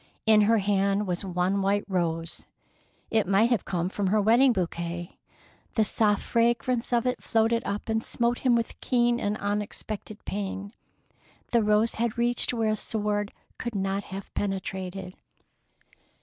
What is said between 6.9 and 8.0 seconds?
of it floated up